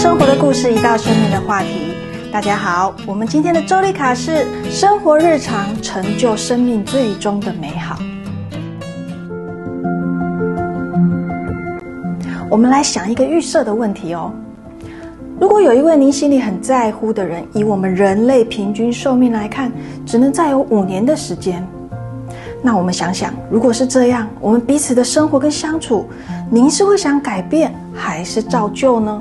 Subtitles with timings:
[0.00, 1.92] 生活的故事，一道生命的话题。
[2.32, 7.98] 大家好，我们今天的周丽卡是生活日常，成就生命最终的美好。
[12.48, 14.32] 我们来想一个预设的问题哦。
[15.38, 19.70] 如果有一位您心里很在乎的人，以我们人类平均寿命来看，
[20.06, 21.62] 只能再有五年的时间，
[22.62, 26.08] 那我们想想，如果是这样，我们彼此的生活跟相处，
[26.48, 29.20] 您是会想改变，还是照旧呢？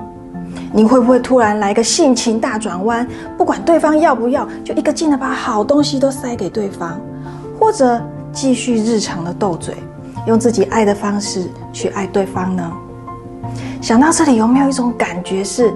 [0.72, 3.08] 您会不会突然来个性情大转弯？
[3.38, 7.00] 不管对方要不要，就一个劲的把好东西都塞给对方，
[7.60, 8.02] 或者
[8.32, 9.76] 继续日常的斗嘴，
[10.28, 12.72] 用自己爱的方式去爱对方呢？
[13.82, 15.74] 想到这里，有没有一种感觉是，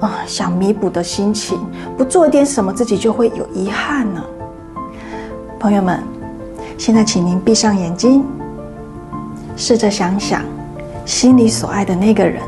[0.00, 1.58] 啊，想弥补的心情？
[1.96, 4.22] 不做一点什么，自己就会有遗憾呢？
[5.58, 6.00] 朋友们，
[6.76, 8.24] 现在请您闭上眼睛，
[9.56, 10.42] 试着想想
[11.04, 12.40] 心里所爱的那个人。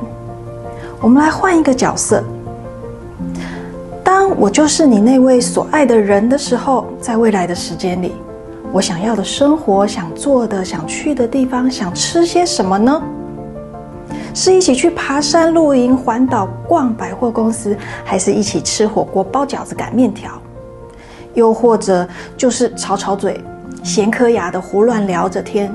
[1.03, 2.23] 我们来换一个角色，
[4.05, 8.13] 当我就是你那位所爱的人的时候，在未来的时间里，
[8.71, 13.03] 我想要的生活、想做的、想去的地方、想吃些什么呢？
[14.35, 20.31] 是一起去爬山、露营、环岛、逛百货公司，还是一起吃火锅、包饺子、擀面条？
[21.33, 22.07] 又或者
[22.37, 23.43] 就是吵吵嘴、
[23.83, 25.73] 闲磕牙的胡乱聊着天？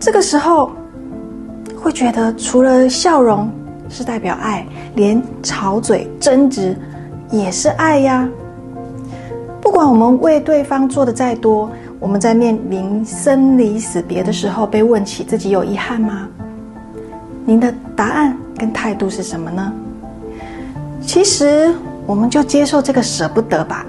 [0.00, 0.70] 这个时候
[1.80, 3.48] 会觉得，除了笑容
[3.88, 6.76] 是代表爱，连吵嘴、争执
[7.30, 8.28] 也是爱呀。
[9.60, 16.28] 不管我们为对方做的再多，我们在面临生离死别的时候，被问起自己有遗憾吗？
[17.44, 19.72] 您的答案跟态度是什么呢？
[21.00, 21.74] 其实，
[22.06, 23.84] 我们就接受这个舍不得吧。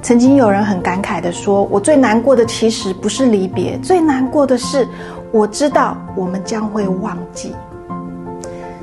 [0.00, 4.86] 曾经有人很感慨的说：“我最难过的其实不是离别，最难过的是
[5.32, 7.52] 我知道我们将会忘记。”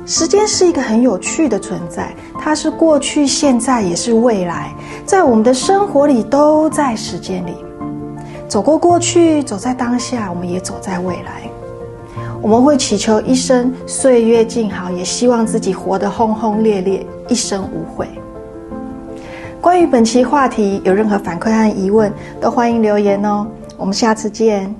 [0.06, 4.72] 时间是一个很有趣的存在，它是过去、现在也是未来，
[5.04, 7.56] 在我们的生活里都在时间里。
[8.46, 11.50] 走过过去，走在当下，我们也走在未来。
[12.40, 18.06] 我们会祈求一生岁月静好，也希望自己活得轰轰烈烈，一生无悔。
[19.60, 23.44] 关于本期话题，有任何反馈和疑问，都欢迎留言哦。
[23.76, 24.72] 我们下次见。